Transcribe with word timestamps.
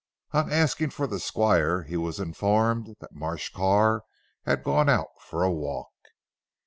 On 0.31 0.51
asking 0.51 0.89
for 0.89 1.05
the 1.05 1.19
Squire 1.19 1.83
he 1.83 1.95
was 1.95 2.19
informed 2.19 2.95
that 3.01 3.11
Marsh 3.13 3.53
Carr 3.53 4.03
had 4.47 4.63
gone 4.63 4.89
out 4.89 5.09
for 5.19 5.43
a 5.43 5.51
walk. 5.51 5.93